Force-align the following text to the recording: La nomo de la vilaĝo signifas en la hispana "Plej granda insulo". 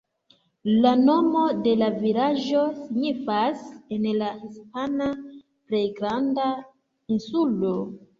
La 0.83 0.91
nomo 0.99 1.41
de 1.65 1.73
la 1.81 1.89
vilaĝo 2.05 2.63
signifas 2.77 3.61
en 3.97 4.07
la 4.21 4.31
hispana 4.39 5.11
"Plej 5.69 5.83
granda 6.01 6.47
insulo". 7.17 7.75